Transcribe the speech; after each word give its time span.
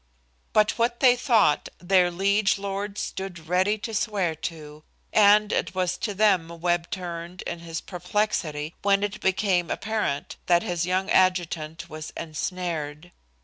But 0.51 0.79
what 0.79 0.99
they 0.99 1.15
thought, 1.15 1.69
their 1.77 2.09
liege 2.09 2.57
lords 2.57 2.99
stood 3.01 3.47
ready 3.47 3.77
to 3.77 3.93
swear 3.93 4.33
to; 4.49 4.83
and 5.13 5.51
it 5.53 5.75
was 5.75 5.95
to 5.99 6.15
them 6.15 6.47
Webb 6.59 6.89
turned 6.89 7.43
in 7.43 7.59
his 7.59 7.81
perplexity 7.81 8.73
when 8.81 9.03
it 9.03 9.21
became 9.21 9.69
apparent 9.69 10.37
that 10.47 10.63
his 10.63 10.87
young 10.87 11.11
adjutant 11.11 11.87
was 11.87 12.09
ensnared. 12.17 13.11